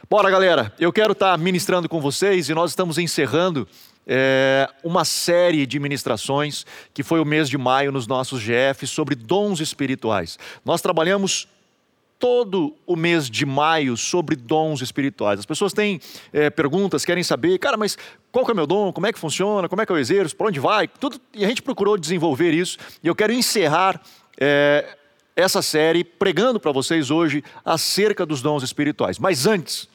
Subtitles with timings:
[0.10, 0.74] Bora, galera!
[0.80, 3.68] Eu quero estar ministrando com vocês e nós estamos encerrando
[4.07, 6.65] é, uma série de ministrações
[6.96, 10.40] que foi o mês de maio nos nossos GFs sobre dons espirituais.
[10.65, 11.48] Nós trabalhamos
[12.19, 15.39] todo o mês de maio sobre dons espirituais.
[15.39, 16.01] As pessoas têm
[16.33, 17.97] é, perguntas, querem saber, cara, mas
[18.29, 18.92] qual que é o meu dom?
[18.92, 19.69] Como é que funciona?
[19.69, 20.36] Como é que eu exerço?
[20.36, 20.87] Para onde vai?
[20.87, 22.78] Tudo, e a gente procurou desenvolver isso.
[23.01, 24.01] E eu quero encerrar
[24.37, 24.97] é,
[25.33, 29.17] essa série pregando para vocês hoje acerca dos dons espirituais.
[29.17, 29.87] Mas antes,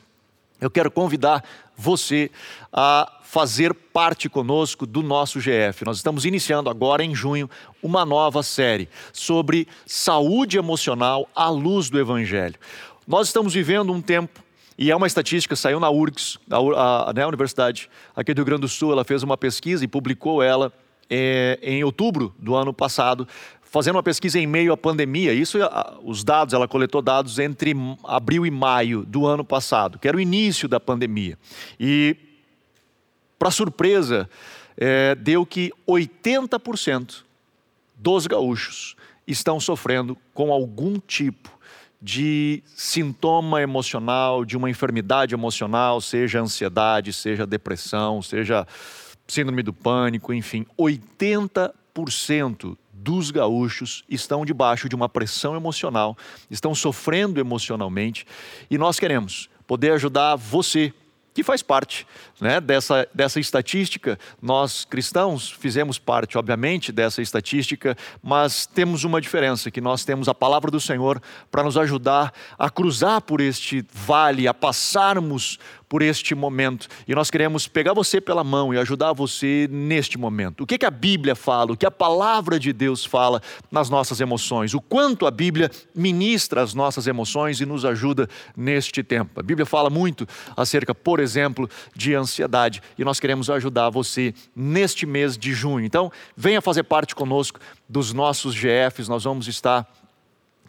[0.60, 1.44] eu quero convidar
[1.76, 2.30] você
[2.72, 5.84] a fazer parte conosco do nosso GF.
[5.84, 7.50] Nós estamos iniciando agora em junho
[7.82, 12.54] uma nova série sobre saúde emocional à luz do Evangelho.
[13.06, 14.42] Nós estamos vivendo um tempo
[14.78, 18.46] e é uma estatística, saiu na URGS, a, a, né, a Universidade aqui do Rio
[18.46, 20.72] Grande do Sul, ela fez uma pesquisa e publicou ela
[21.10, 23.26] é, em outubro do ano passado,
[23.74, 25.32] fazendo uma pesquisa em meio à pandemia.
[25.32, 25.58] Isso,
[26.04, 30.20] os dados, ela coletou dados entre abril e maio do ano passado, que era o
[30.20, 31.36] início da pandemia.
[31.80, 32.16] E,
[33.36, 34.30] para surpresa,
[34.76, 37.24] é, deu que 80%
[37.96, 38.94] dos gaúchos
[39.26, 41.50] estão sofrendo com algum tipo
[42.00, 48.68] de sintoma emocional, de uma enfermidade emocional, seja ansiedade, seja depressão, seja
[49.26, 56.16] síndrome do pânico, enfim, 80% dos gaúchos estão debaixo de uma pressão emocional,
[56.50, 58.26] estão sofrendo emocionalmente
[58.70, 60.92] e nós queremos poder ajudar você
[61.34, 62.06] que faz parte
[62.40, 64.16] né, dessa, dessa estatística.
[64.40, 70.34] Nós cristãos fizemos parte, obviamente, dessa estatística, mas temos uma diferença: que nós temos a
[70.34, 71.20] palavra do Senhor
[71.50, 75.58] para nos ajudar a cruzar por este vale, a passarmos
[75.88, 76.88] por este momento.
[77.06, 80.62] E nós queremos pegar você pela mão e ajudar você neste momento.
[80.62, 83.40] O que, que a Bíblia fala, o que a palavra de Deus fala
[83.70, 89.02] nas nossas emoções, o quanto a Bíblia ministra as nossas emoções e nos ajuda neste
[89.02, 89.40] tempo.
[89.40, 95.06] A Bíblia fala muito acerca, por exemplo, de ansiedade e nós queremos ajudar você neste
[95.06, 95.84] mês de junho.
[95.84, 99.86] Então, venha fazer parte conosco dos nossos GFs, nós vamos estar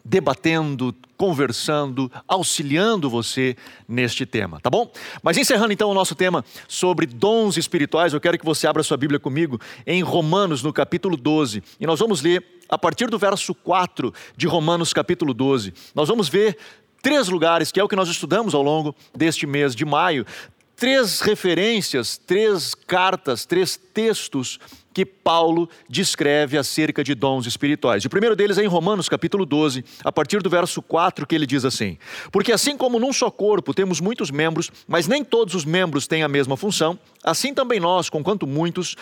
[0.08, 3.56] debatendo, conversando, auxiliando você
[3.88, 4.90] neste tema, tá bom?
[5.22, 8.96] Mas encerrando então o nosso tema sobre dons espirituais, eu quero que você abra sua
[8.96, 13.54] Bíblia comigo em Romanos, no capítulo 12, e nós vamos ler a partir do verso
[13.54, 15.72] 4 de Romanos, capítulo 12.
[15.94, 16.56] Nós vamos ver
[17.02, 20.26] três lugares, que é o que nós estudamos ao longo deste mês de maio,
[20.76, 24.60] três referências, três cartas, três textos
[24.92, 28.04] que Paulo descreve acerca de dons espirituais.
[28.04, 31.46] O primeiro deles é em Romanos capítulo 12, a partir do verso 4, que ele
[31.46, 31.98] diz assim:
[32.30, 36.22] Porque assim como num só corpo temos muitos membros, mas nem todos os membros têm
[36.22, 38.96] a mesma função, assim também nós, conquanto muitos,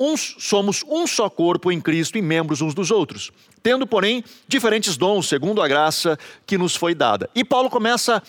[0.00, 3.30] uns somos um só corpo em Cristo e membros uns dos outros,
[3.62, 7.28] tendo, porém, diferentes dons segundo a graça que nos foi dada.
[7.34, 8.22] E Paulo começa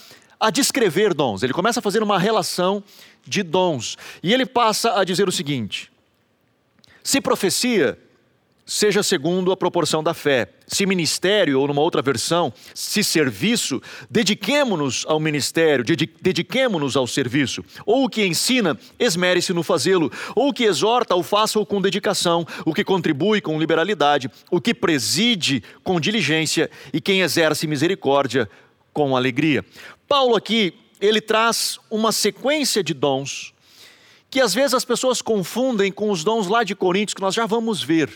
[0.49, 2.83] descrever dons, ele começa a fazer uma relação
[3.25, 5.91] de dons, e ele passa a dizer o seguinte:
[7.03, 7.97] se profecia,
[8.65, 10.47] seja segundo a proporção da fé.
[10.65, 15.83] Se ministério, ou numa outra versão, se serviço, dediquemo-nos ao ministério,
[16.21, 17.65] dediquemo-nos ao serviço.
[17.85, 20.09] Ou o que ensina, esmere-se no fazê-lo.
[20.33, 22.47] Ou o que exorta, o faça-o com dedicação.
[22.65, 24.31] O que contribui com liberalidade.
[24.49, 26.71] O que preside com diligência.
[26.93, 28.49] E quem exerce misericórdia
[28.93, 29.65] com alegria.
[30.07, 33.53] Paulo aqui, ele traz uma sequência de dons
[34.31, 37.45] que às vezes as pessoas confundem com os dons lá de Coríntios, que nós já
[37.45, 38.09] vamos ver.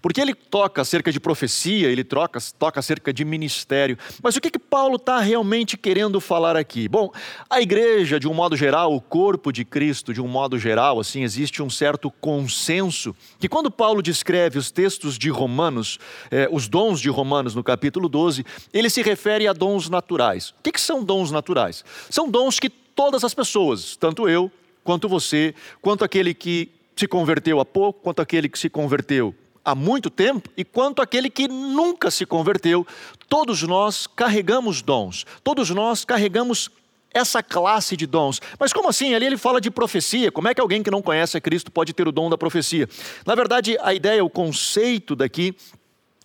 [0.00, 3.98] Porque ele toca acerca de profecia, ele troca, toca acerca de ministério.
[4.22, 6.88] Mas o que, que Paulo está realmente querendo falar aqui?
[6.88, 7.10] Bom,
[7.48, 11.22] a igreja, de um modo geral, o corpo de Cristo, de um modo geral, assim,
[11.22, 15.98] existe um certo consenso que quando Paulo descreve os textos de Romanos,
[16.30, 20.50] eh, os dons de Romanos no capítulo 12, ele se refere a dons naturais.
[20.50, 21.84] O que, que são dons naturais?
[22.10, 24.50] São dons que todas as pessoas, tanto eu
[24.82, 29.34] quanto você, quanto aquele que se converteu há pouco, quanto aquele que se converteu
[29.68, 32.86] há muito tempo e quanto aquele que nunca se converteu,
[33.28, 36.70] todos nós carregamos dons, todos nós carregamos
[37.12, 38.40] essa classe de dons.
[38.58, 39.14] Mas como assim?
[39.14, 40.30] Ali ele fala de profecia.
[40.32, 42.88] Como é que alguém que não conhece a Cristo pode ter o dom da profecia?
[43.26, 45.54] Na verdade, a ideia, o conceito daqui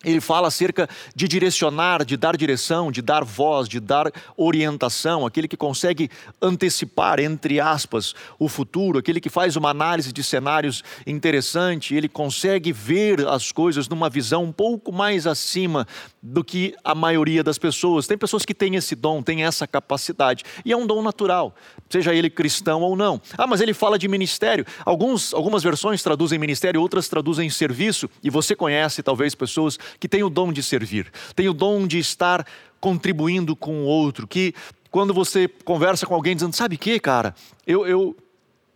[0.03, 5.47] ele fala acerca de direcionar, de dar direção, de dar voz, de dar orientação, aquele
[5.47, 6.09] que consegue
[6.41, 12.71] antecipar, entre aspas, o futuro, aquele que faz uma análise de cenários interessante, ele consegue
[12.71, 15.87] ver as coisas numa visão um pouco mais acima
[16.21, 18.07] do que a maioria das pessoas.
[18.07, 21.55] Tem pessoas que têm esse dom, têm essa capacidade, e é um dom natural,
[21.89, 23.21] seja ele cristão ou não.
[23.37, 24.65] Ah, mas ele fala de ministério.
[24.85, 30.23] Alguns, algumas versões traduzem ministério, outras traduzem serviço, e você conhece talvez pessoas que tem
[30.23, 32.45] o dom de servir, tem o dom de estar
[32.79, 34.53] contribuindo com o outro, que
[34.91, 37.33] quando você conversa com alguém dizendo, sabe o que, cara,
[37.65, 38.15] eu, eu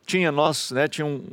[0.05, 1.23] tinha, nós, né, tinha um,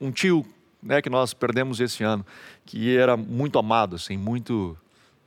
[0.00, 0.44] um tio,
[0.82, 2.26] né, que nós perdemos esse ano,
[2.66, 4.76] que era muito amado, assim, muito,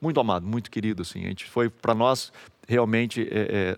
[0.01, 2.31] muito amado, muito querido, assim, a gente foi, para nós,
[2.67, 3.77] realmente, é,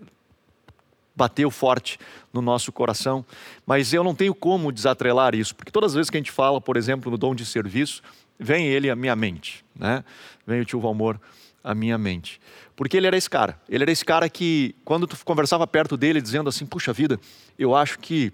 [1.14, 1.98] bateu forte
[2.32, 3.24] no nosso coração,
[3.64, 6.60] mas eu não tenho como desatrelar isso, porque todas as vezes que a gente fala,
[6.60, 8.02] por exemplo, no dom de serviço,
[8.42, 10.04] vem ele à minha mente, né?
[10.46, 11.20] Vem o tio Valmor
[11.62, 12.40] à minha mente.
[12.74, 13.60] Porque ele era esse cara.
[13.68, 17.18] Ele era esse cara que, quando tu conversava perto dele, dizendo assim: puxa vida,
[17.58, 18.32] eu acho que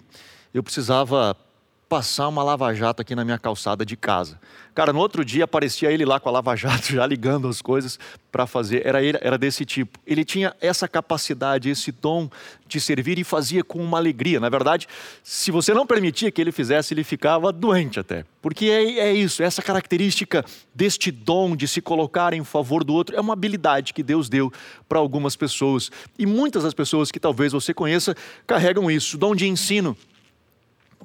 [0.53, 1.35] eu precisava
[1.89, 4.39] passar uma lava-jato aqui na minha calçada de casa.
[4.75, 7.99] Cara, no outro dia aparecia ele lá com a lava-jato, já ligando as coisas
[8.31, 8.85] para fazer.
[8.85, 9.99] Era, ele, era desse tipo.
[10.05, 12.29] Ele tinha essa capacidade, esse dom
[12.67, 14.39] de servir e fazia com uma alegria.
[14.39, 14.87] Na verdade,
[15.23, 18.23] se você não permitia que ele fizesse, ele ficava doente até.
[18.39, 23.15] Porque é, é isso, essa característica deste dom de se colocar em favor do outro
[23.15, 24.53] é uma habilidade que Deus deu
[24.87, 25.91] para algumas pessoas.
[26.19, 28.15] E muitas das pessoas que talvez você conheça
[28.45, 29.97] carregam isso, dom de ensino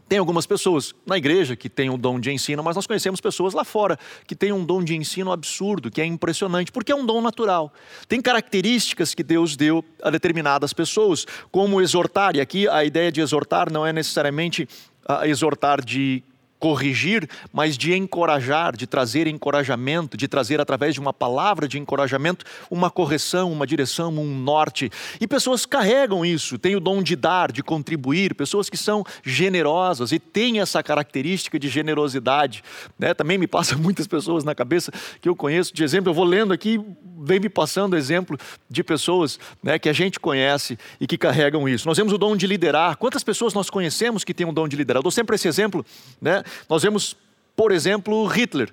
[0.08, 3.54] tem algumas pessoas na igreja que têm um dom de ensino, mas nós conhecemos pessoas
[3.54, 7.06] lá fora que têm um dom de ensino absurdo, que é impressionante, porque é um
[7.06, 7.72] dom natural.
[8.06, 13.20] Tem características que Deus deu a determinadas pessoas, como exortar, e aqui a ideia de
[13.20, 14.68] exortar não é necessariamente
[15.08, 16.22] uh, exortar de
[16.64, 22.42] corrigir, mas de encorajar, de trazer encorajamento, de trazer através de uma palavra de encorajamento
[22.70, 24.90] uma correção, uma direção, um norte.
[25.20, 30.10] E pessoas carregam isso, têm o dom de dar, de contribuir, pessoas que são generosas
[30.10, 32.64] e têm essa característica de generosidade.
[32.98, 33.12] Né?
[33.12, 34.90] Também me passa muitas pessoas na cabeça
[35.20, 36.80] que eu conheço, de exemplo, eu vou lendo aqui,
[37.18, 38.38] vem me passando exemplo
[38.70, 41.86] de pessoas né, que a gente conhece e que carregam isso.
[41.86, 42.96] Nós temos o dom de liderar.
[42.96, 45.00] Quantas pessoas nós conhecemos que têm um dom de liderar?
[45.00, 45.84] Eu dou sempre esse exemplo,
[46.20, 46.42] né?
[46.68, 47.16] Nós vemos,
[47.56, 48.72] por exemplo, Hitler.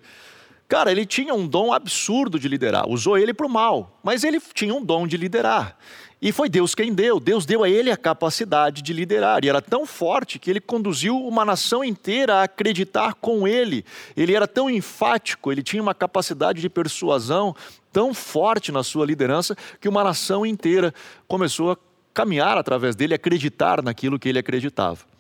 [0.68, 4.40] Cara, ele tinha um dom absurdo de liderar, usou ele para o mal, mas ele
[4.54, 5.78] tinha um dom de liderar.
[6.22, 9.44] E foi Deus quem deu, Deus deu a ele a capacidade de liderar.
[9.44, 13.84] E era tão forte que ele conduziu uma nação inteira a acreditar com ele.
[14.16, 17.56] Ele era tão enfático, ele tinha uma capacidade de persuasão
[17.92, 20.94] tão forte na sua liderança que uma nação inteira
[21.28, 21.78] começou a
[22.14, 25.11] caminhar através dele, acreditar naquilo que ele acreditava.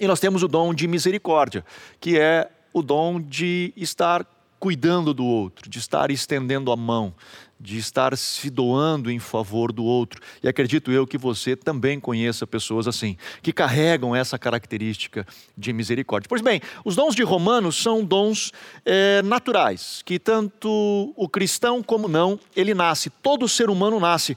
[0.00, 1.62] E nós temos o dom de misericórdia,
[2.00, 4.26] que é o dom de estar
[4.58, 7.14] cuidando do outro, de estar estendendo a mão,
[7.58, 10.22] de estar se doando em favor do outro.
[10.42, 15.26] E acredito eu que você também conheça pessoas assim, que carregam essa característica
[15.56, 16.28] de misericórdia.
[16.28, 18.52] Pois bem, os dons de Romanos são dons
[18.84, 24.36] é, naturais, que tanto o cristão como não, ele nasce, todo ser humano nasce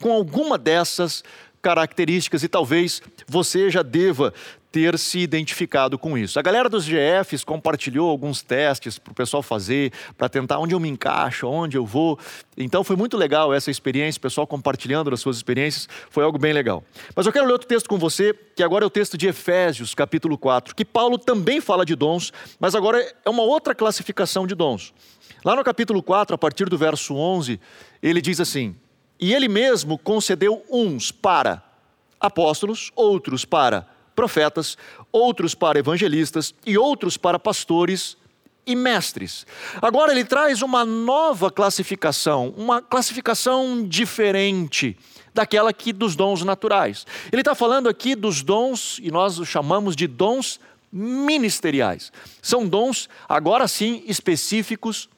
[0.00, 1.22] com alguma dessas
[1.62, 4.34] características e talvez você já deva
[4.72, 6.38] ter se identificado com isso.
[6.38, 10.80] A galera dos GFs compartilhou alguns testes para o pessoal fazer, para tentar onde eu
[10.80, 12.18] me encaixo, onde eu vou.
[12.56, 16.54] Então foi muito legal essa experiência, o pessoal compartilhando as suas experiências, foi algo bem
[16.54, 16.82] legal.
[17.14, 19.94] Mas eu quero ler outro texto com você, que agora é o texto de Efésios,
[19.94, 24.54] capítulo 4, que Paulo também fala de dons, mas agora é uma outra classificação de
[24.54, 24.94] dons.
[25.44, 27.60] Lá no capítulo 4, a partir do verso 11,
[28.02, 28.74] ele diz assim:
[29.20, 31.62] E ele mesmo concedeu uns para
[32.18, 34.76] apóstolos, outros para profetas,
[35.10, 38.16] outros para evangelistas e outros para pastores
[38.66, 39.46] e mestres.
[39.80, 44.96] Agora ele traz uma nova classificação, uma classificação diferente
[45.34, 47.06] daquela que dos dons naturais.
[47.32, 50.60] Ele está falando aqui dos dons, e nós os chamamos de dons
[50.92, 52.12] ministeriais.
[52.40, 55.08] São dons, agora sim, específicos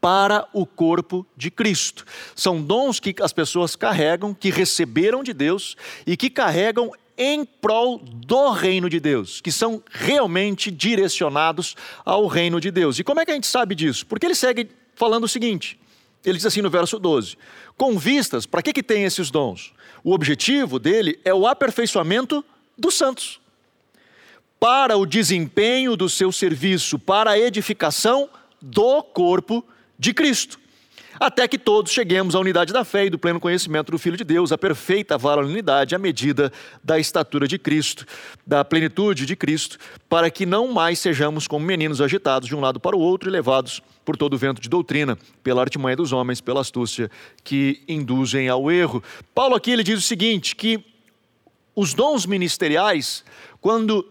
[0.00, 2.04] para o corpo de Cristo.
[2.36, 7.98] São dons que as pessoas carregam, que receberam de Deus e que carregam em prol
[7.98, 12.98] do reino de Deus, que são realmente direcionados ao reino de Deus.
[12.98, 14.06] E como é que a gente sabe disso?
[14.06, 15.78] Porque ele segue falando o seguinte:
[16.24, 17.36] ele diz assim no verso 12:
[17.76, 19.72] Com vistas, para que, que tem esses dons?
[20.02, 22.44] O objetivo dele é o aperfeiçoamento
[22.76, 23.40] dos santos,
[24.58, 28.28] para o desempenho do seu serviço, para a edificação
[28.60, 29.64] do corpo
[29.98, 30.58] de Cristo
[31.18, 34.24] até que todos cheguemos à unidade da fé e do pleno conhecimento do Filho de
[34.24, 36.52] Deus, à perfeita varonilidade, à medida
[36.82, 38.06] da estatura de Cristo,
[38.46, 39.78] da plenitude de Cristo,
[40.08, 43.32] para que não mais sejamos como meninos agitados de um lado para o outro e
[43.32, 47.10] levados por todo o vento de doutrina, pela artimanha dos homens, pela astúcia
[47.42, 49.02] que induzem ao erro.
[49.34, 50.84] Paulo aqui ele diz o seguinte, que
[51.74, 53.24] os dons ministeriais,
[53.60, 54.06] quando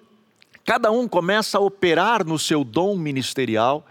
[0.65, 3.85] cada um começa a operar no seu dom ministerial,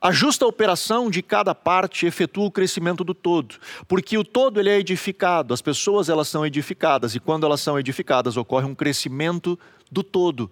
[0.00, 4.70] a justa operação de cada parte efetua o crescimento do todo, porque o todo ele
[4.70, 9.58] é edificado, as pessoas elas são edificadas e quando elas são edificadas ocorre um crescimento
[9.90, 10.50] do todo.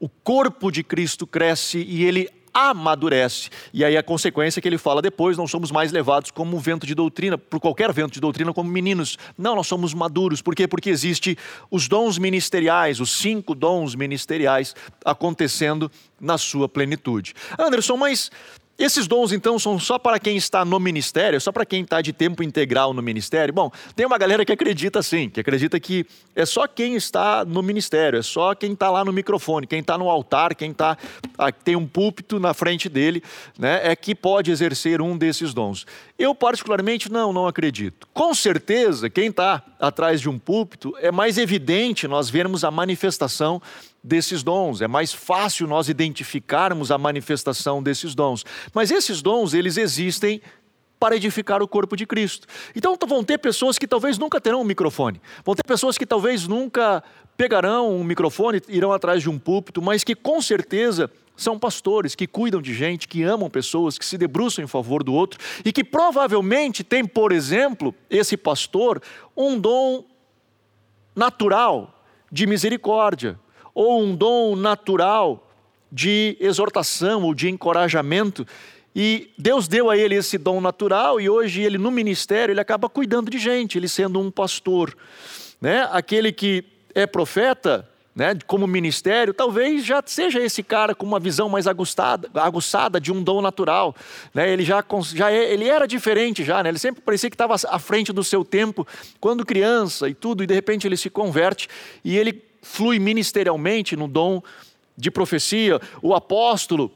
[0.00, 3.48] O corpo de Cristo cresce e ele amadurece.
[3.72, 6.60] E aí a consequência é que ele fala depois, não somos mais levados como um
[6.60, 9.16] vento de doutrina, por qualquer vento de doutrina, como meninos.
[9.38, 10.42] Não, nós somos maduros.
[10.42, 10.68] Por quê?
[10.68, 11.38] Porque existe
[11.70, 14.74] os dons ministeriais, os cinco dons ministeriais
[15.04, 17.34] acontecendo na sua plenitude.
[17.58, 18.30] Anderson, mas
[18.82, 22.12] esses dons, então, são só para quem está no ministério, só para quem está de
[22.12, 23.54] tempo integral no ministério?
[23.54, 27.62] Bom, tem uma galera que acredita assim, que acredita que é só quem está no
[27.62, 30.96] ministério, é só quem está lá no microfone, quem está no altar, quem tá,
[31.38, 33.22] ah, tem um púlpito na frente dele,
[33.58, 35.86] né, é que pode exercer um desses dons.
[36.22, 38.06] Eu, particularmente, não, não acredito.
[38.14, 43.60] Com certeza, quem está atrás de um púlpito, é mais evidente nós vermos a manifestação
[44.04, 48.44] desses dons, é mais fácil nós identificarmos a manifestação desses dons.
[48.72, 50.40] Mas esses dons, eles existem
[50.96, 52.46] para edificar o corpo de Cristo.
[52.76, 56.46] Então vão ter pessoas que talvez nunca terão um microfone, vão ter pessoas que talvez
[56.46, 57.02] nunca
[57.36, 62.26] pegarão um microfone, irão atrás de um púlpito, mas que com certeza são pastores que
[62.26, 65.82] cuidam de gente, que amam pessoas, que se debruçam em favor do outro e que
[65.82, 69.02] provavelmente tem, por exemplo, esse pastor,
[69.36, 70.04] um dom
[71.14, 73.38] natural de misericórdia,
[73.74, 75.50] ou um dom natural
[75.90, 78.46] de exortação ou de encorajamento.
[78.94, 82.88] E Deus deu a ele esse dom natural e hoje ele no ministério ele acaba
[82.88, 84.94] cuidando de gente, ele sendo um pastor,
[85.60, 85.88] né?
[85.92, 91.48] Aquele que é profeta, né, como ministério, talvez já seja esse cara com uma visão
[91.48, 93.94] mais aguçada, aguçada de um dom natural.
[94.34, 94.52] Né?
[94.52, 96.68] Ele já, já é, ele era diferente já, né?
[96.68, 98.86] ele sempre parecia que estava à frente do seu tempo,
[99.18, 101.68] quando criança e tudo, e de repente ele se converte
[102.04, 104.42] e ele flui ministerialmente no dom
[104.96, 105.80] de profecia.
[106.02, 106.92] O apóstolo,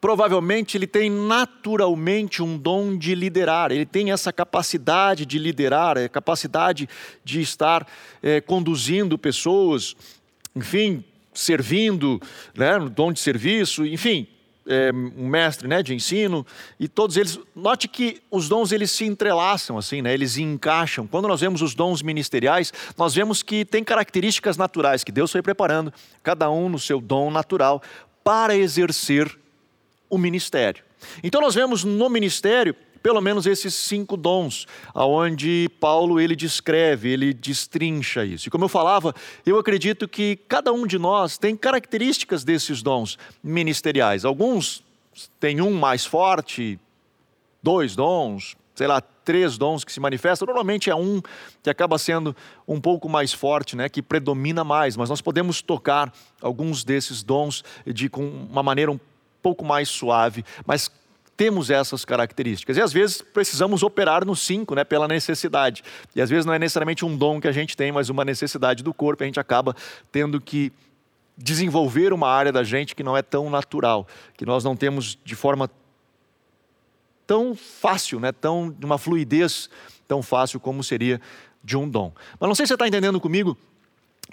[0.00, 6.08] provavelmente, ele tem naturalmente um dom de liderar, ele tem essa capacidade de liderar, a
[6.08, 6.88] capacidade
[7.22, 7.86] de estar
[8.22, 9.94] é, conduzindo pessoas,
[10.56, 11.04] enfim,
[11.34, 12.20] servindo,
[12.54, 14.26] né, dom de serviço, enfim,
[14.66, 16.46] é, um mestre né, de ensino,
[16.78, 17.38] e todos eles.
[17.54, 21.06] Note que os dons eles se entrelaçam, assim, né, eles encaixam.
[21.06, 25.42] Quando nós vemos os dons ministeriais, nós vemos que tem características naturais que Deus foi
[25.42, 25.92] preparando,
[26.22, 27.82] cada um no seu dom natural,
[28.24, 29.38] para exercer
[30.10, 30.84] o ministério.
[31.22, 37.32] Então nós vemos no ministério pelo menos esses cinco dons, aonde Paulo ele descreve, ele
[37.32, 38.48] destrincha isso.
[38.48, 39.14] E como eu falava,
[39.46, 44.24] eu acredito que cada um de nós tem características desses dons ministeriais.
[44.24, 44.84] Alguns
[45.38, 46.78] têm um mais forte,
[47.62, 50.46] dois dons, sei lá, três dons que se manifestam.
[50.46, 51.22] Normalmente é um
[51.62, 52.34] que acaba sendo
[52.66, 57.62] um pouco mais forte, né, que predomina mais, mas nós podemos tocar alguns desses dons
[57.86, 58.98] de com uma maneira um
[59.42, 60.90] pouco mais suave, mas
[61.36, 62.76] temos essas características.
[62.76, 65.82] E às vezes precisamos operar no cinco, né, pela necessidade.
[66.14, 68.82] E às vezes não é necessariamente um dom que a gente tem, mas uma necessidade
[68.82, 69.74] do corpo, a gente acaba
[70.12, 70.70] tendo que
[71.38, 74.06] desenvolver uma área da gente que não é tão natural,
[74.36, 75.70] que nós não temos de forma
[77.26, 79.70] tão fácil, né, tão de uma fluidez
[80.06, 81.20] tão fácil como seria
[81.62, 82.12] de um dom.
[82.38, 83.56] Mas não sei se você está entendendo comigo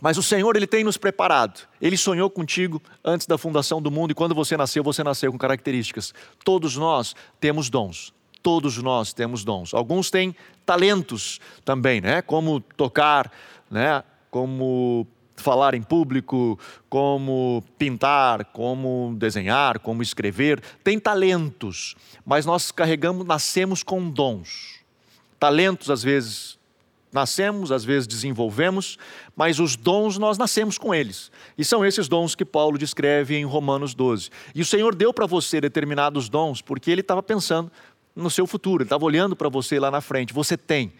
[0.01, 1.67] mas o Senhor, Ele tem nos preparado.
[1.81, 5.37] Ele sonhou contigo antes da fundação do mundo e quando você nasceu, você nasceu com
[5.37, 6.13] características.
[6.43, 8.13] Todos nós temos dons.
[8.43, 9.73] Todos nós temos dons.
[9.73, 10.35] Alguns têm
[10.65, 12.21] talentos também, né?
[12.21, 13.31] Como tocar,
[13.69, 14.03] né?
[14.29, 20.61] Como falar em público, como pintar, como desenhar, como escrever.
[20.83, 24.79] Tem talentos, mas nós carregamos, nascemos com dons.
[25.39, 26.56] Talentos, às vezes,
[27.11, 28.97] Nascemos, às vezes desenvolvemos,
[29.35, 31.31] mas os dons nós nascemos com eles.
[31.57, 34.29] E são esses dons que Paulo descreve em Romanos 12.
[34.53, 37.71] E o Senhor deu para você determinados dons porque ele estava pensando
[38.15, 40.33] no seu futuro, ele estava olhando para você lá na frente.
[40.33, 40.91] Você tem.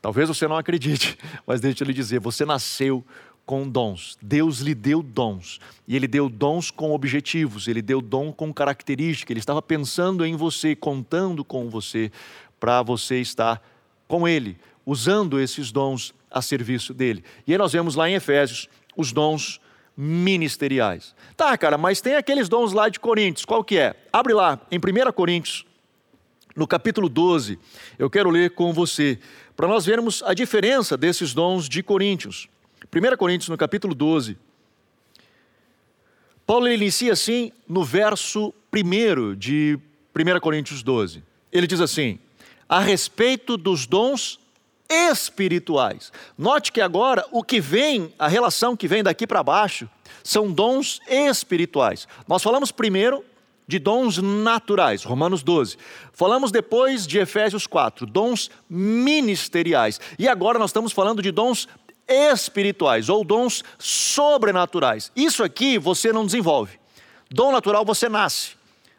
[0.00, 3.04] Talvez você não acredite, mas deixa eu lhe dizer: você nasceu
[3.44, 4.16] com dons.
[4.22, 5.58] Deus lhe deu dons.
[5.88, 9.32] E ele deu dons com objetivos, ele deu dom com característica.
[9.32, 12.12] Ele estava pensando em você, contando com você,
[12.60, 13.60] para você estar
[14.06, 14.56] com ele
[14.86, 17.24] usando esses dons a serviço dele.
[17.44, 19.60] E aí nós vemos lá em Efésios os dons
[19.96, 21.14] ministeriais.
[21.36, 23.96] Tá, cara, mas tem aqueles dons lá de Coríntios, qual que é?
[24.12, 25.66] Abre lá em 1 Coríntios,
[26.54, 27.58] no capítulo 12.
[27.98, 29.18] Eu quero ler com você,
[29.56, 32.48] para nós vermos a diferença desses dons de Coríntios.
[32.94, 34.38] 1 Coríntios, no capítulo 12.
[36.46, 39.78] Paulo inicia assim no verso 1 de
[40.14, 41.24] 1 Coríntios 12.
[41.50, 42.20] Ele diz assim:
[42.68, 44.38] a respeito dos dons
[44.88, 46.12] espirituais.
[46.36, 49.88] Note que agora o que vem, a relação que vem daqui para baixo,
[50.22, 52.06] são dons espirituais.
[52.26, 53.24] Nós falamos primeiro
[53.66, 55.76] de dons naturais, Romanos 12.
[56.12, 60.00] Falamos depois de Efésios 4, dons ministeriais.
[60.18, 61.68] E agora nós estamos falando de dons
[62.08, 65.10] espirituais ou dons sobrenaturais.
[65.16, 66.78] Isso aqui você não desenvolve.
[67.30, 68.52] Dom natural você nasce.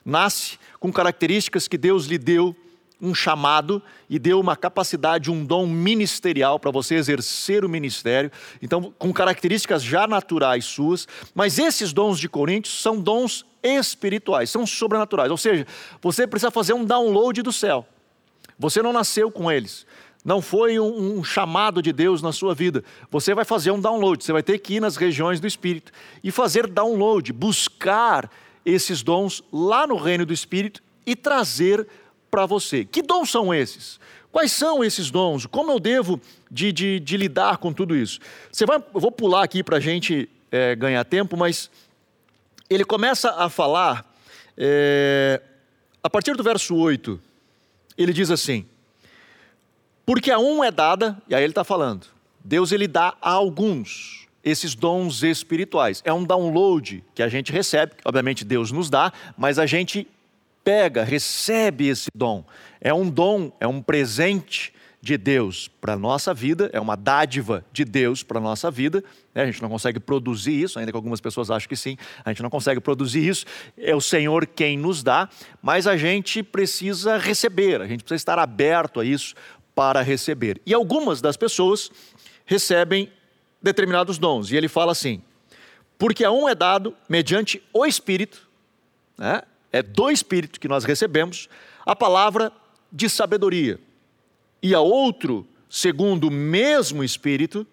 [0.04, 2.56] Nasce com características que Deus lhe deu
[3.02, 8.32] um chamado e deu uma capacidade, um dom ministerial para você exercer o ministério.
[8.62, 14.66] Então, com características já naturais suas, mas esses dons de Coríntios são dons espirituais, são
[14.66, 15.30] sobrenaturais.
[15.30, 15.66] Ou seja,
[16.02, 17.86] você precisa fazer um download do céu.
[18.58, 19.86] Você não nasceu com eles.
[20.26, 22.84] Não foi um, um, chamado de Deus na sua vida.
[23.10, 24.24] Você vai fazer um download.
[24.24, 25.92] Você vai ter que ir nas regiões do Espírito
[26.24, 28.30] e fazer download, buscar
[28.66, 31.88] esses dons lá no reino do Espírito e trazer
[32.38, 32.86] para você.
[32.86, 34.00] Que dons são esses?
[34.32, 35.48] Quais são esses dons?
[35.48, 38.20] Como eu devo de, de, de lidar com tudo isso?
[38.52, 41.72] Você vai, eu vou pular aqui para a gente é, ganhar tempo, mas
[42.70, 44.06] ele começa a falar,
[44.56, 45.42] é,
[46.04, 47.20] a partir do verso 8,
[47.98, 48.68] ele diz assim:
[50.06, 52.06] Porque a um é dada, e aí ele está falando,
[52.46, 56.04] Deus ele dá a alguns esses dons espirituais.
[56.06, 60.08] É um download que a gente recebe, obviamente Deus nos dá, mas a gente
[60.68, 62.44] pega, recebe esse dom.
[62.82, 67.64] É um dom, é um presente de Deus para a nossa vida, é uma dádiva
[67.72, 69.02] de Deus para a nossa vida.
[69.34, 69.44] Né?
[69.44, 71.96] A gente não consegue produzir isso, ainda que algumas pessoas acham que sim,
[72.26, 73.46] a gente não consegue produzir isso.
[73.78, 75.30] É o Senhor quem nos dá,
[75.62, 79.36] mas a gente precisa receber, a gente precisa estar aberto a isso
[79.74, 80.62] para receber.
[80.66, 81.90] E algumas das pessoas
[82.46, 83.10] recebem
[83.64, 85.22] determinados dons, e ele fala assim:
[85.98, 88.50] porque a um é dado mediante o Espírito,
[89.18, 89.44] né?
[89.72, 91.50] É do Espírito que nós recebemos,
[91.86, 92.52] a palavra
[92.92, 93.80] de sabedoria.
[94.62, 97.66] E a outro, segundo o mesmo Espírito,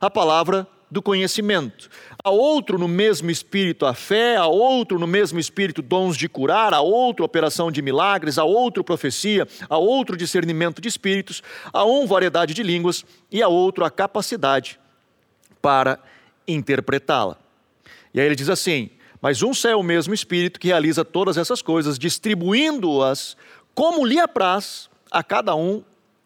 [0.00, 1.90] a palavra do conhecimento.
[2.22, 6.72] A outro no mesmo espírito a fé, a outro no mesmo espírito dons de curar,
[6.72, 12.06] a outro operação de milagres, a outro profecia, a outro discernimento de espíritos, a um
[12.06, 14.80] variedade de línguas e a outro a capacidade
[15.60, 15.98] para
[16.46, 17.36] interpretá-la.
[18.14, 21.36] E aí ele diz assim: mas um só é o mesmo Espírito que realiza todas
[21.36, 23.36] essas coisas, distribuindo-as
[23.74, 25.82] como lhe apraz a cada um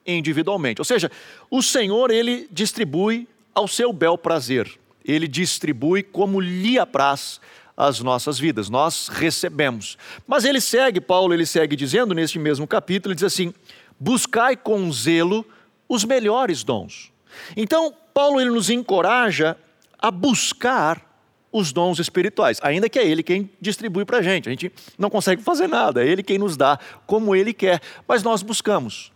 [0.07, 0.81] individualmente.
[0.81, 1.11] Ou seja,
[1.51, 4.71] o Senhor, ele distribui ao seu bel prazer.
[5.05, 7.41] Ele distribui como lhe apraz
[7.77, 8.69] as nossas vidas.
[8.69, 9.97] Nós recebemos.
[10.27, 13.53] Mas ele segue, Paulo, ele segue dizendo neste mesmo capítulo, ele diz assim:
[13.99, 15.45] buscai com zelo
[15.89, 17.13] os melhores dons.
[17.57, 19.57] Então, Paulo ele nos encoraja
[19.99, 21.12] a buscar
[21.53, 24.49] os dons espirituais, ainda que é Ele quem distribui para a gente.
[24.49, 27.81] A gente não consegue fazer nada, é Ele quem nos dá como Ele quer.
[28.09, 29.13] Mas nós buscamos,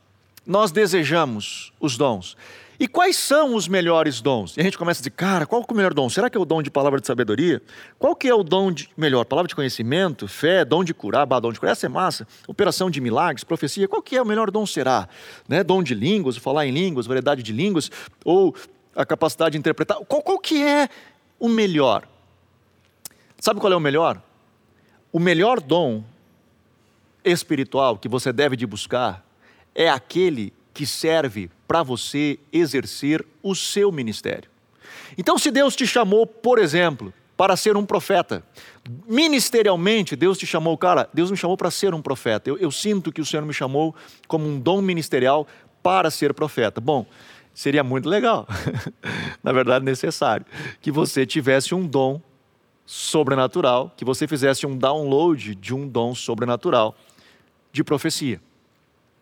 [0.47, 2.37] nós desejamos os dons.
[2.79, 4.55] E quais são os melhores dons?
[4.57, 6.11] E a gente começa a dizer, cara, qual é o melhor dom?
[6.11, 7.63] Será que é o dom de palavra de sabedoria?
[7.99, 9.25] Qual que é o dom de melhor?
[9.25, 12.29] Palavra de conhecimento, fé, dom de curar, bah, dom de curar, essa é massa.
[12.47, 15.09] Operação de milagres, profecia, qual que é o melhor dom será?
[15.49, 15.65] Né?
[15.65, 17.91] Dom de línguas, falar em línguas, variedade de línguas,
[18.23, 18.55] ou
[18.95, 19.97] a capacidade de interpretar.
[20.07, 20.89] Qual, qual que é
[21.39, 22.07] o melhor?
[23.47, 24.21] Sabe qual é o melhor?
[25.13, 26.03] O melhor dom
[27.25, 29.25] espiritual que você deve de buscar
[29.73, 34.51] é aquele que serve para você exercer o seu ministério.
[35.17, 38.43] Então, se Deus te chamou, por exemplo, para ser um profeta,
[39.07, 42.51] ministerialmente, Deus te chamou, cara, Deus me chamou para ser um profeta.
[42.51, 43.95] Eu, eu sinto que o Senhor me chamou
[44.27, 45.47] como um dom ministerial
[45.85, 46.81] para ser profeta.
[46.81, 47.07] Bom,
[47.55, 48.45] seria muito legal,
[49.41, 50.45] na verdade necessário,
[50.81, 52.21] que você tivesse um dom
[52.87, 56.95] sobrenatural, que você fizesse um download de um dom sobrenatural
[57.73, 58.41] de profecia.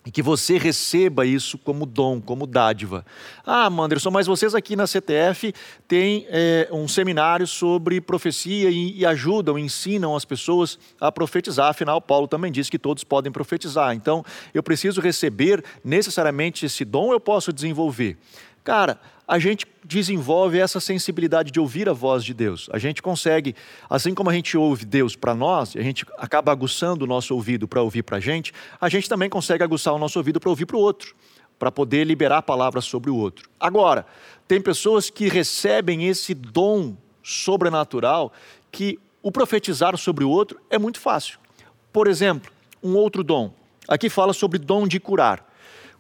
[0.07, 3.07] E que você receba isso como dom, como dádiva.
[3.45, 5.55] Ah, Manderson, mas vocês aqui na CTF
[5.89, 11.71] têm é, um seminário sobre profecia e, e ajudam, ensinam as pessoas a profetizar.
[11.71, 13.95] Afinal, Paulo também disse que todos podem profetizar.
[13.95, 14.23] Então,
[14.53, 18.19] eu preciso receber necessariamente esse dom, eu posso desenvolver.
[18.63, 22.69] Cara, a gente desenvolve essa sensibilidade de ouvir a voz de Deus.
[22.73, 23.55] A gente consegue,
[23.89, 27.67] assim como a gente ouve Deus para nós, a gente acaba aguçando o nosso ouvido
[27.67, 30.67] para ouvir para a gente, a gente também consegue aguçar o nosso ouvido para ouvir
[30.67, 31.15] para o outro,
[31.59, 33.49] para poder liberar palavras sobre o outro.
[33.59, 34.07] Agora,
[34.47, 38.33] tem pessoas que recebem esse dom sobrenatural
[38.71, 41.39] que o profetizar sobre o outro é muito fácil.
[41.91, 43.55] Por exemplo, um outro dom,
[43.89, 45.54] aqui fala sobre dom de curar.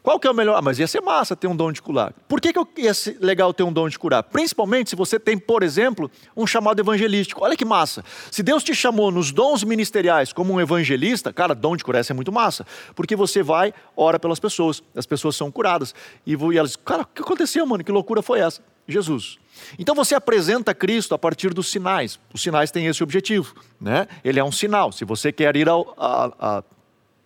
[0.04, 0.58] Qual que é o melhor?
[0.58, 2.12] Ah, mas ia ser massa ter um dom de curar.
[2.28, 4.22] Por que, que ia ser legal ter um dom de curar?
[4.22, 7.42] Principalmente se você tem, por exemplo, um chamado evangelístico.
[7.42, 8.04] Olha que massa.
[8.30, 12.12] Se Deus te chamou nos dons ministeriais como um evangelista, cara, dom de curar é
[12.12, 12.66] muito massa.
[12.94, 15.94] Porque você vai, ora pelas pessoas, as pessoas são curadas.
[16.26, 17.82] E, elas, cara, o que aconteceu, mano?
[17.82, 18.60] Que loucura foi essa?
[18.86, 19.38] Jesus.
[19.78, 22.20] Então você apresenta Cristo a partir dos sinais.
[22.30, 24.06] Os sinais têm esse objetivo, né?
[24.22, 24.92] Ele é um sinal.
[24.92, 26.64] Se você quer ir ao, a, a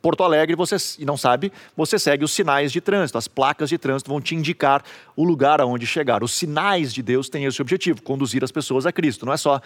[0.01, 3.19] Porto Alegre você, e não sabe, você segue os sinais de trânsito.
[3.19, 4.83] As placas de trânsito vão te indicar
[5.17, 6.23] o lugar aonde chegar.
[6.23, 9.27] Os sinais de Deus têm esse objetivo, conduzir as pessoas a Cristo.
[9.27, 9.61] Não é só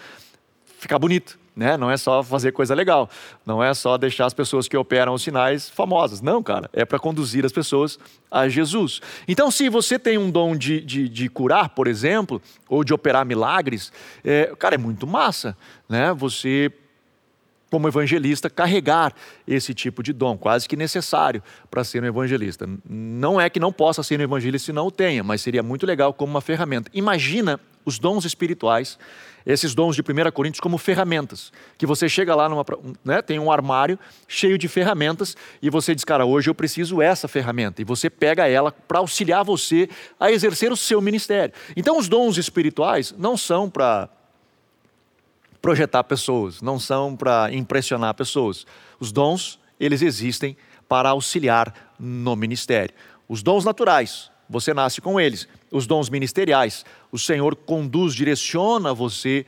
[0.83, 1.77] ficar bonito, né?
[1.77, 3.09] Não é só fazer coisa legal.
[3.45, 6.19] Não é só deixar as pessoas que operam os sinais famosas.
[6.19, 6.69] Não, cara.
[6.73, 7.97] É para conduzir as pessoas
[8.29, 8.99] a Jesus.
[9.27, 13.25] Então, se você tem um dom de, de, de curar, por exemplo, ou de operar
[13.25, 13.93] milagres,
[14.23, 15.55] é, cara, é muito massa,
[15.87, 16.13] né?
[16.13, 16.71] Você
[17.73, 19.15] como evangelista, carregar
[19.47, 22.69] esse tipo de dom, quase que necessário para ser um evangelista.
[22.87, 25.83] Não é que não possa ser um evangelista se não o tenha, mas seria muito
[25.83, 26.91] legal como uma ferramenta.
[26.93, 28.99] Imagina os dons espirituais,
[29.43, 31.51] esses dons de 1 Coríntios, como ferramentas.
[31.75, 32.63] Que você chega lá, numa,
[33.03, 37.27] né, tem um armário cheio de ferramentas e você diz, cara, hoje eu preciso essa
[37.27, 37.81] ferramenta.
[37.81, 41.55] E você pega ela para auxiliar você a exercer o seu ministério.
[41.75, 44.09] Então, os dons espirituais não são para
[45.63, 48.67] projetar pessoas, não são para impressionar pessoas.
[48.99, 50.57] Os dons, eles existem
[50.89, 52.93] para auxiliar no ministério.
[53.29, 55.47] Os dons naturais, você nasce com eles.
[55.71, 59.45] Os dons ministeriais, o Senhor conduz, direciona você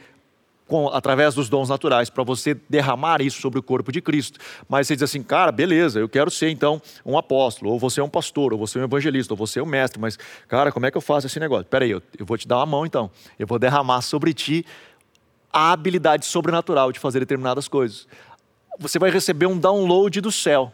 [0.65, 4.39] com, através dos dons naturais, para você derramar isso sobre o corpo de Cristo.
[4.69, 8.03] Mas você diz assim, cara, beleza, eu quero ser então um apóstolo, ou você é
[8.03, 10.85] um pastor, ou você é um evangelista, ou você é um mestre, mas, cara, como
[10.85, 11.65] é que eu faço esse negócio?
[11.65, 14.65] Peraí, eu, eu vou te dar uma mão então, eu vou derramar sobre ti
[15.55, 18.05] a habilidade sobrenatural de fazer determinadas coisas.
[18.77, 20.73] Você vai receber um download do céu.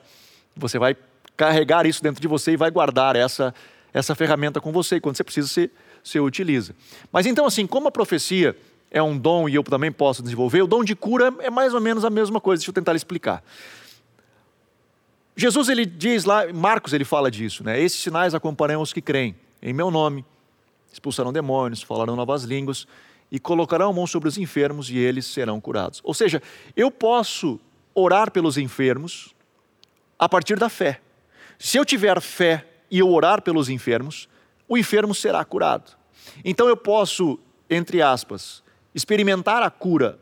[0.56, 0.98] Você vai
[1.38, 3.54] carregar isso dentro de você e vai guardar essa,
[3.94, 4.96] essa ferramenta com você.
[4.96, 5.70] E quando você precisa, você,
[6.04, 6.74] você utiliza.
[7.12, 8.58] Mas então, assim, como a profecia
[8.90, 11.80] é um dom e eu também posso desenvolver, o dom de cura é mais ou
[11.80, 12.62] menos a mesma coisa.
[12.62, 13.44] Deixa eu tentar explicar.
[15.36, 17.80] Jesus ele diz lá, Marcos ele fala disso, né?
[17.80, 20.26] Esses sinais acompanham os que creem em meu nome,
[20.92, 22.88] expulsarão demônios, falarão novas línguas
[23.32, 26.02] e colocarão a mão sobre os enfermos e eles serão curados.
[26.04, 26.42] Ou seja,
[26.76, 27.60] eu posso
[27.96, 29.34] orar pelos enfermos
[30.20, 31.00] a partir da fé.
[31.58, 34.28] Se eu tiver fé e eu orar pelos enfermos,
[34.68, 35.96] o enfermo será curado.
[36.44, 37.40] Então eu posso,
[37.70, 38.62] entre aspas,
[38.94, 40.20] experimentar a cura,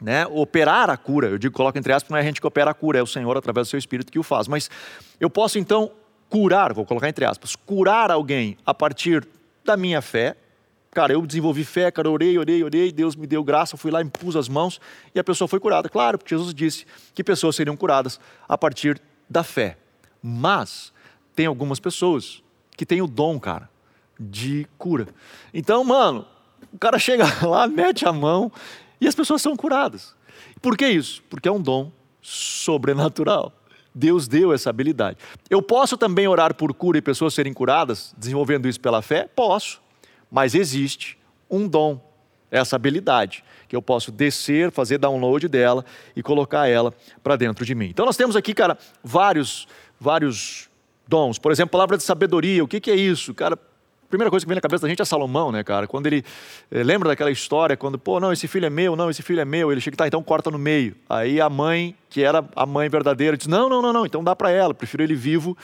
[0.00, 0.26] né?
[0.26, 1.28] operar a cura.
[1.28, 3.06] Eu digo, coloco entre aspas, não é a gente que opera a cura, é o
[3.06, 4.46] Senhor através do seu Espírito que o faz.
[4.46, 4.70] Mas
[5.18, 5.90] eu posso então
[6.28, 9.26] curar, vou colocar entre aspas, curar alguém a partir
[9.64, 10.36] da minha fé,
[10.90, 14.36] Cara, eu desenvolvi fé, cara, orei, orei, orei, Deus me deu graça, fui lá, impus
[14.36, 14.80] as mãos
[15.14, 15.88] e a pessoa foi curada.
[15.88, 19.76] Claro, porque Jesus disse que pessoas seriam curadas a partir da fé.
[20.22, 20.92] Mas
[21.34, 22.42] tem algumas pessoas
[22.76, 23.68] que têm o dom, cara,
[24.18, 25.08] de cura.
[25.52, 26.26] Então, mano,
[26.72, 28.50] o cara chega lá, mete a mão
[29.00, 30.16] e as pessoas são curadas.
[30.60, 31.22] Por que isso?
[31.28, 33.52] Porque é um dom sobrenatural.
[33.94, 35.18] Deus deu essa habilidade.
[35.50, 39.28] Eu posso também orar por cura e pessoas serem curadas, desenvolvendo isso pela fé?
[39.34, 39.80] Posso.
[40.30, 41.18] Mas existe
[41.50, 42.00] um dom,
[42.50, 45.84] essa habilidade, que eu posso descer, fazer download dela
[46.16, 47.86] e colocar ela para dentro de mim.
[47.86, 49.66] Então nós temos aqui, cara, vários,
[50.00, 50.68] vários
[51.06, 51.38] dons.
[51.38, 53.34] Por exemplo, palavra de sabedoria, o que, que é isso?
[53.34, 55.86] Cara, a primeira coisa que vem na cabeça da gente é Salomão, né, cara?
[55.86, 56.24] Quando ele
[56.70, 59.44] eh, lembra daquela história, quando, pô, não, esse filho é meu, não, esse filho é
[59.44, 60.96] meu, ele chega, tá, então corta no meio.
[61.06, 64.34] Aí a mãe, que era a mãe verdadeira, diz: não, não, não, não, então dá
[64.34, 65.54] para ela, prefiro ele vivo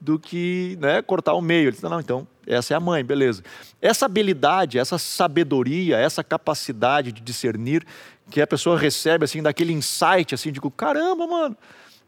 [0.00, 1.68] do que né, cortar o meio.
[1.68, 3.42] Ele diz: não, então essa é a mãe, beleza.
[3.80, 7.84] Essa habilidade, essa sabedoria, essa capacidade de discernir
[8.30, 11.56] que a pessoa recebe, assim, daquele insight, assim, de caramba, mano.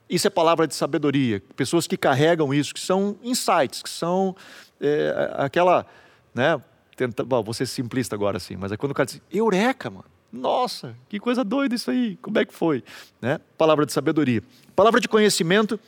[0.09, 1.43] Isso é palavra de sabedoria.
[1.57, 4.37] Pessoas que carregam isso, que são insights, que são
[4.81, 5.85] é, aquela,
[6.35, 6.61] né?
[6.97, 10.05] Tenta, bom, vou ser simplista agora, assim, mas é quando o cara diz, eureka, mano.
[10.33, 12.17] Nossa, que coisa doida isso aí.
[12.21, 12.83] Como é que foi?
[13.21, 13.41] Né?
[13.57, 14.43] Palavra de sabedoria.
[14.75, 15.79] Palavra de conhecimento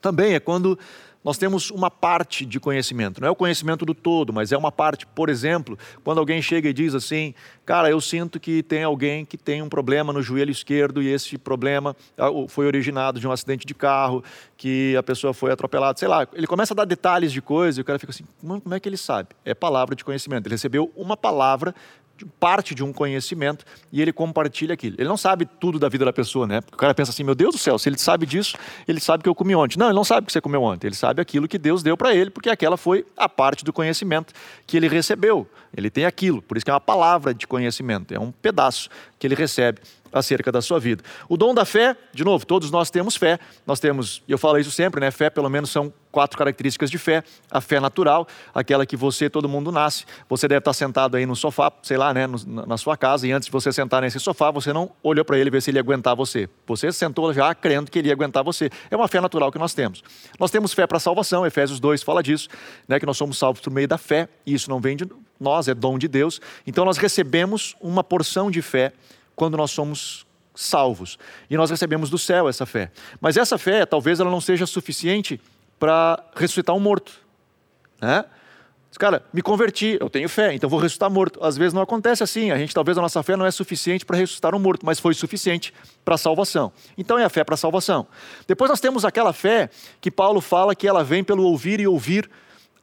[0.00, 0.78] também é quando
[1.26, 4.70] nós temos uma parte de conhecimento, não é o conhecimento do todo, mas é uma
[4.70, 5.04] parte.
[5.08, 7.34] Por exemplo, quando alguém chega e diz assim,
[7.64, 11.36] cara, eu sinto que tem alguém que tem um problema no joelho esquerdo e esse
[11.36, 14.22] problema ah, foi originado de um acidente de carro,
[14.56, 16.28] que a pessoa foi atropelada, sei lá.
[16.32, 18.88] Ele começa a dar detalhes de coisa e o cara fica assim, como é que
[18.88, 19.30] ele sabe?
[19.44, 20.46] É palavra de conhecimento.
[20.46, 21.74] Ele recebeu uma palavra
[22.24, 24.96] parte de um conhecimento e ele compartilha aquilo.
[24.98, 26.60] Ele não sabe tudo da vida da pessoa, né?
[26.60, 29.22] Porque o cara pensa assim: meu Deus do céu, se ele sabe disso, ele sabe
[29.22, 29.78] que eu comi ontem.
[29.78, 30.86] Não, ele não sabe o que você comeu ontem.
[30.86, 34.32] Ele sabe aquilo que Deus deu para ele, porque aquela foi a parte do conhecimento
[34.66, 35.46] que ele recebeu.
[35.76, 39.26] Ele tem aquilo, por isso que é uma palavra de conhecimento, é um pedaço que
[39.26, 39.80] ele recebe
[40.12, 41.02] acerca da sua vida.
[41.28, 43.38] O dom da fé, de novo, todos nós temos fé.
[43.66, 45.10] Nós temos, eu falo isso sempre, né?
[45.10, 47.22] Fé pelo menos são quatro características de fé.
[47.50, 50.04] A fé natural, aquela que você, todo mundo nasce.
[50.28, 53.46] Você deve estar sentado aí no sofá, sei lá, né, na sua casa, e antes
[53.46, 56.16] de você sentar nesse sofá, você não olhou para ele ver se ele ia aguentar
[56.16, 56.48] você.
[56.66, 58.70] Você sentou já crendo que ele ia aguentar você.
[58.90, 60.02] É uma fé natural que nós temos.
[60.40, 62.48] Nós temos fé para salvação, Efésios 2 fala disso,
[62.88, 65.06] né, que nós somos salvos por meio da fé, e isso não vem de
[65.38, 66.40] nós, é dom de Deus.
[66.66, 68.92] Então nós recebemos uma porção de fé
[69.36, 71.18] quando nós somos salvos.
[71.48, 72.90] E nós recebemos do céu essa fé.
[73.20, 75.40] Mas essa fé, talvez ela não seja suficiente
[75.78, 77.12] para ressuscitar um morto.
[78.00, 78.24] Né?
[78.98, 81.38] Cara, me converti, eu tenho fé, então vou ressuscitar morto.
[81.44, 84.16] Às vezes não acontece assim, a gente talvez a nossa fé não é suficiente para
[84.16, 86.72] ressuscitar um morto, mas foi suficiente para a salvação.
[86.96, 88.06] Então é a fé para a salvação.
[88.48, 89.68] Depois nós temos aquela fé
[90.00, 92.30] que Paulo fala que ela vem pelo ouvir e ouvir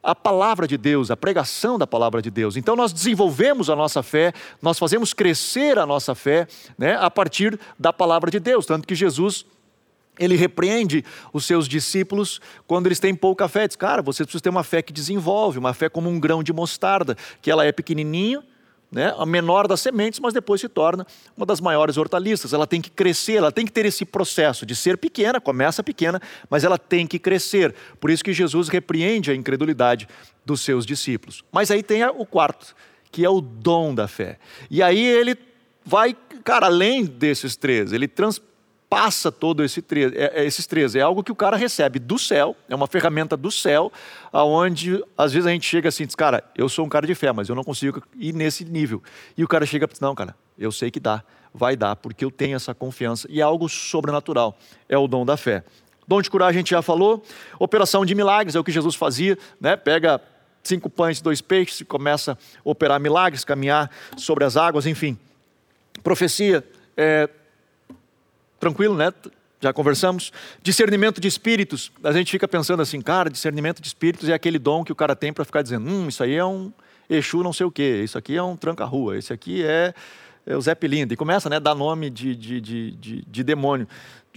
[0.04, 2.56] a palavra de Deus, a pregação da palavra de Deus.
[2.56, 7.58] Então nós desenvolvemos a nossa fé, nós fazemos crescer a nossa fé né, a partir
[7.78, 8.66] da palavra de Deus.
[8.66, 9.46] Tanto que Jesus
[10.18, 13.66] ele repreende os seus discípulos quando eles têm pouca fé.
[13.66, 16.52] Diz, cara, você precisa ter uma fé que desenvolve, uma fé como um grão de
[16.52, 18.42] mostarda, que ela é pequenininho,
[18.94, 21.04] né, a menor das sementes, mas depois se torna
[21.36, 22.52] uma das maiores hortaliças.
[22.52, 26.22] Ela tem que crescer, ela tem que ter esse processo de ser pequena, começa pequena,
[26.48, 27.74] mas ela tem que crescer.
[27.98, 30.08] Por isso que Jesus repreende a incredulidade
[30.46, 31.42] dos seus discípulos.
[31.50, 32.76] Mas aí tem o quarto,
[33.10, 34.38] que é o dom da fé.
[34.70, 35.36] E aí ele
[35.84, 38.40] vai, cara, além desses três, ele trans
[38.94, 40.94] passa todo esse é, é, esses três.
[40.94, 43.92] É algo que o cara recebe do céu, é uma ferramenta do céu,
[44.32, 47.32] aonde às vezes a gente chega assim, diz, cara, eu sou um cara de fé,
[47.32, 49.02] mas eu não consigo ir nesse nível.
[49.36, 52.24] E o cara chega e diz, não, cara, eu sei que dá, vai dar, porque
[52.24, 53.26] eu tenho essa confiança.
[53.28, 54.56] E é algo sobrenatural,
[54.88, 55.64] é o dom da fé.
[56.06, 57.20] Dom de curar a gente já falou,
[57.58, 59.74] operação de milagres, é o que Jesus fazia, né?
[59.74, 60.20] Pega
[60.62, 65.18] cinco pães dois peixes e começa a operar milagres, caminhar sobre as águas, enfim.
[66.04, 66.64] Profecia,
[66.96, 67.28] é,
[68.64, 69.12] Tranquilo, né?
[69.60, 70.32] Já conversamos.
[70.62, 71.92] Discernimento de espíritos.
[72.02, 75.14] A gente fica pensando assim, cara, discernimento de espíritos é aquele dom que o cara
[75.14, 76.72] tem para ficar dizendo, hum, isso aí é um
[77.10, 79.92] Exu não sei o quê, isso aqui é um tranca-rua, esse aqui é,
[80.46, 81.12] é o Zé Pilinda.
[81.12, 83.86] E começa né, a dar nome de, de, de, de, de demônio.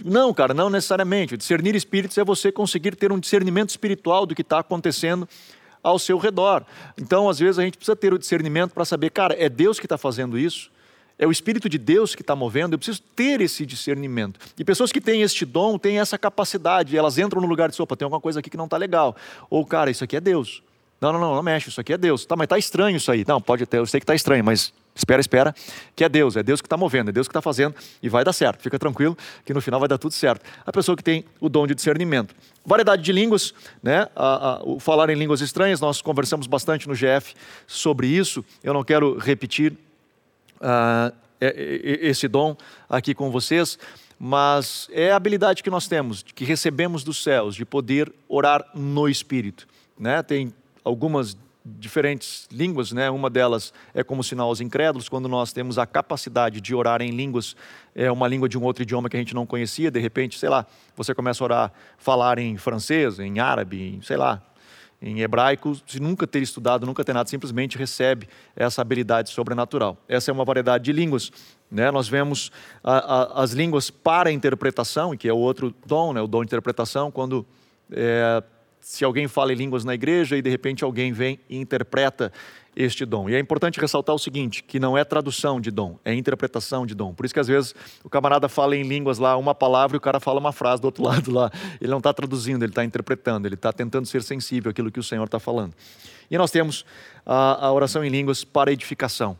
[0.04, 1.34] Não, cara, não necessariamente.
[1.38, 5.26] Discernir espíritos é você conseguir ter um discernimento espiritual do que está acontecendo
[5.82, 6.66] ao seu redor.
[6.98, 9.86] Então, às vezes, a gente precisa ter o discernimento para saber, cara, é Deus que
[9.86, 10.70] está fazendo isso?
[11.18, 14.38] É o Espírito de Deus que está movendo, eu preciso ter esse discernimento.
[14.56, 17.96] E pessoas que têm este dom têm essa capacidade, elas entram no lugar de sopa,
[17.96, 19.16] tem alguma coisa aqui que não está legal.
[19.50, 20.62] Ou, cara, isso aqui é Deus.
[21.00, 22.24] Não, não, não, não mexe, isso aqui é Deus.
[22.24, 23.24] Tá, mas está estranho isso aí.
[23.26, 25.54] Não, pode ter, eu sei que está estranho, mas espera, espera,
[25.94, 28.24] que é Deus, é Deus que está movendo, é Deus que está fazendo e vai
[28.24, 28.62] dar certo.
[28.62, 30.44] Fica tranquilo que no final vai dar tudo certo.
[30.66, 32.34] A pessoa que tem o dom de discernimento.
[32.64, 34.08] Variedade de línguas, né?
[34.14, 37.34] A, a, o falar em línguas estranhas, nós conversamos bastante no GF
[37.66, 38.44] sobre isso.
[38.62, 39.76] Eu não quero repetir
[40.60, 42.56] uh, esse dom
[42.88, 43.78] aqui com vocês,
[44.18, 49.08] mas é a habilidade que nós temos, que recebemos dos céus, de poder orar no
[49.08, 49.68] Espírito.
[49.98, 50.22] Né?
[50.22, 50.52] Tem
[50.84, 51.36] algumas
[51.76, 53.10] diferentes línguas, né?
[53.10, 57.10] Uma delas é como sinal aos incrédulos, quando nós temos a capacidade de orar em
[57.10, 57.54] línguas,
[57.94, 60.48] é uma língua de um outro idioma que a gente não conhecia, de repente, sei
[60.48, 60.66] lá,
[60.96, 64.42] você começa a orar, falar em francês, em árabe, em, sei lá,
[65.00, 69.96] em hebraico, se nunca ter estudado, nunca ter nada, simplesmente recebe essa habilidade sobrenatural.
[70.08, 71.30] Essa é uma variedade de línguas.
[71.70, 71.90] Né?
[71.90, 72.50] Nós vemos
[72.82, 76.20] a, a, as línguas para interpretação, que é o outro dom, né?
[76.20, 77.46] o dom de interpretação, quando
[77.92, 78.42] é,
[78.88, 82.32] se alguém fala em línguas na igreja e de repente alguém vem e interpreta
[82.74, 83.28] este dom.
[83.28, 86.94] E é importante ressaltar o seguinte, que não é tradução de dom, é interpretação de
[86.94, 87.12] dom.
[87.12, 90.00] Por isso que às vezes o camarada fala em línguas lá uma palavra e o
[90.00, 91.52] cara fala uma frase do outro lado lá.
[91.78, 95.02] Ele não está traduzindo, ele está interpretando, ele está tentando ser sensível àquilo que o
[95.02, 95.74] Senhor está falando.
[96.30, 96.86] E nós temos
[97.26, 99.36] a, a oração em línguas para edificação.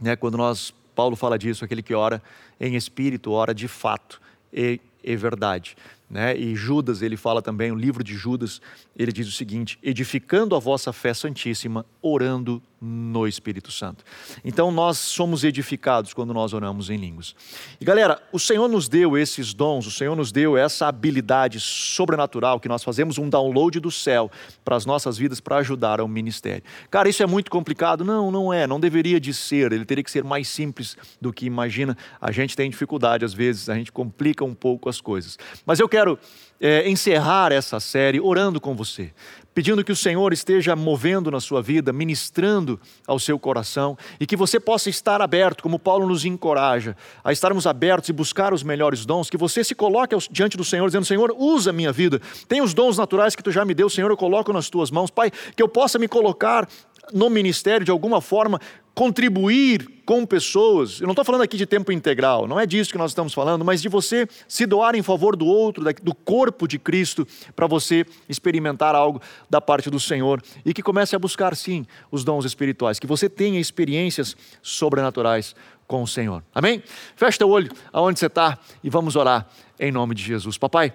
[0.00, 0.16] Né?
[0.16, 2.20] Quando nós, Paulo fala disso, aquele que ora
[2.60, 4.20] em espírito, ora de fato
[4.52, 5.76] e, e verdade.
[6.08, 6.36] Né?
[6.36, 8.60] E Judas, ele fala também, o livro de Judas,
[8.96, 14.04] ele diz o seguinte: edificando a vossa fé santíssima, orando no Espírito Santo.
[14.44, 17.34] Então nós somos edificados quando nós oramos em línguas.
[17.80, 22.60] E galera, o Senhor nos deu esses dons, o Senhor nos deu essa habilidade sobrenatural
[22.60, 24.30] que nós fazemos um download do céu
[24.62, 26.62] para as nossas vidas para ajudar ao ministério.
[26.90, 28.04] Cara, isso é muito complicado?
[28.04, 31.46] Não, não é, não deveria de ser, ele teria que ser mais simples do que
[31.46, 31.96] imagina.
[32.20, 35.38] A gente tem dificuldade às vezes, a gente complica um pouco as coisas.
[35.64, 36.18] Mas eu quero
[36.60, 39.12] é, encerrar essa série orando com você,
[39.54, 44.34] pedindo que o Senhor esteja movendo na sua vida, ministrando ao seu coração e que
[44.36, 49.06] você possa estar aberto, como Paulo nos encoraja, a estarmos abertos e buscar os melhores
[49.06, 52.60] dons, que você se coloque diante do Senhor, dizendo: Senhor, usa a minha vida, tem
[52.60, 55.30] os dons naturais que tu já me deu, Senhor, eu coloco nas tuas mãos, Pai,
[55.54, 56.68] que eu possa me colocar
[57.12, 58.60] no ministério de alguma forma,
[58.94, 61.00] contribuir com pessoas.
[61.00, 63.64] Eu não estou falando aqui de tempo integral, não é disso que nós estamos falando,
[63.64, 68.06] mas de você se doar em favor do outro, do corpo de Cristo, para você
[68.28, 72.98] experimentar algo da parte do Senhor e que comece a buscar, sim, os dons espirituais,
[72.98, 76.42] que você tenha experiências sobrenaturais com o Senhor.
[76.54, 76.82] Amém?
[77.16, 80.56] Fecha teu olho aonde você está e vamos orar em nome de Jesus.
[80.56, 80.92] Papai,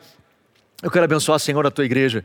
[0.82, 2.24] eu quero abençoar, Senhor, a tua igreja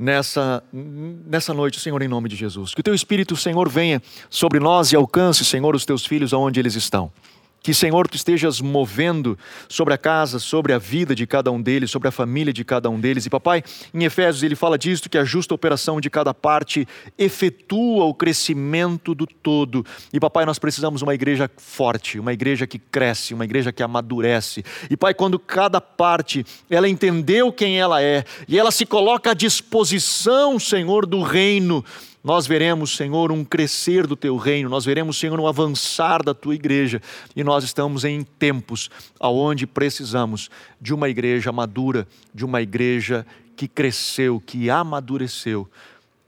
[0.00, 2.74] nessa, nessa noite, Senhor, em nome de Jesus.
[2.74, 6.58] Que o teu Espírito, Senhor, venha sobre nós e alcance, Senhor, os teus filhos aonde
[6.58, 7.12] eles estão.
[7.62, 11.90] Que, Senhor, tu estejas movendo sobre a casa, sobre a vida de cada um deles,
[11.90, 13.26] sobre a família de cada um deles.
[13.26, 18.04] E, papai, em Efésios ele fala disto: que a justa operação de cada parte efetua
[18.04, 19.84] o crescimento do todo.
[20.10, 24.64] E, papai, nós precisamos uma igreja forte, uma igreja que cresce, uma igreja que amadurece.
[24.88, 29.34] E, pai, quando cada parte ela entendeu quem ela é e ela se coloca à
[29.34, 31.84] disposição, Senhor, do reino,
[32.22, 36.54] nós veremos, Senhor, um crescer do teu reino, nós veremos, Senhor, um avançar da tua
[36.54, 37.00] igreja,
[37.34, 43.66] e nós estamos em tempos aonde precisamos de uma igreja madura, de uma igreja que
[43.66, 45.68] cresceu, que amadureceu,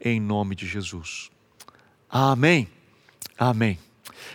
[0.00, 1.30] em nome de Jesus.
[2.08, 2.68] Amém.
[3.38, 3.78] Amém.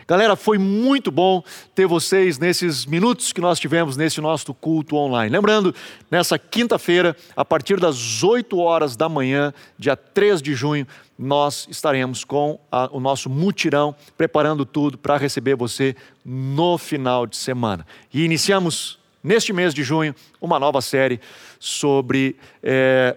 [0.08, 1.44] Galera, foi muito bom
[1.76, 5.30] ter vocês nesses minutos que nós tivemos nesse nosso culto online.
[5.30, 5.74] Lembrando,
[6.10, 12.24] nessa quinta-feira, a partir das 8 horas da manhã, dia 3 de junho, nós estaremos
[12.24, 17.86] com a, o nosso mutirão, preparando tudo para receber você no final de semana.
[18.14, 21.20] E iniciamos, neste mês de junho, uma nova série
[21.60, 22.36] sobre.
[22.62, 23.16] É,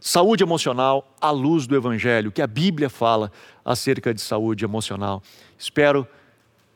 [0.00, 3.32] saúde emocional à luz do Evangelho, que a Bíblia fala
[3.64, 5.22] acerca de saúde emocional.
[5.58, 6.06] Espero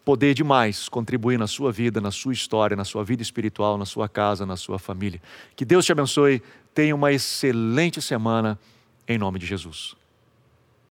[0.05, 4.09] poder demais contribuir na sua vida, na sua história, na sua vida espiritual, na sua
[4.09, 5.21] casa, na sua família.
[5.55, 6.43] Que Deus te abençoe.
[6.75, 8.59] Tenha uma excelente semana,
[9.07, 9.95] em nome de Jesus.